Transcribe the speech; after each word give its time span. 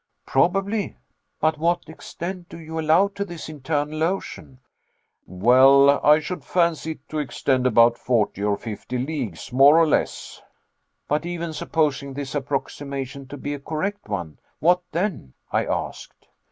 "Probably, 0.25 0.97
but 1.39 1.59
what 1.59 1.87
extent 1.87 2.49
do 2.49 2.57
you 2.59 2.79
allow 2.79 3.07
to 3.09 3.23
this 3.23 3.47
internal 3.49 4.01
ocean?" 4.01 4.59
"Well, 5.27 6.03
I 6.03 6.19
should 6.19 6.43
fancy 6.43 6.93
it 6.93 7.07
to 7.09 7.19
extend 7.19 7.67
about 7.67 7.99
forty 7.99 8.41
or 8.43 8.57
fifty 8.57 8.97
leagues 8.97 9.53
more 9.53 9.77
or 9.77 9.85
less." 9.85 10.41
"But 11.07 11.23
even 11.27 11.53
supposing 11.53 12.15
this 12.15 12.33
approximation 12.33 13.27
to 13.27 13.37
be 13.37 13.53
a 13.53 13.59
correct 13.59 14.09
one 14.09 14.39
what 14.57 14.81
then?" 14.91 15.35
I 15.51 15.67
asked. 15.67 16.25